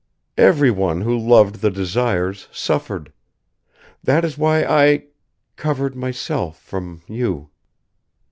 Everyone 0.39 1.01
who 1.01 1.15
loved 1.15 1.57
the 1.61 1.69
Desires 1.69 2.47
suffered. 2.51 3.13
That 4.03 4.25
is 4.25 4.35
why 4.35 4.63
I 4.63 5.03
covered 5.57 5.95
myself 5.95 6.59
from 6.59 7.03
you." 7.05 7.51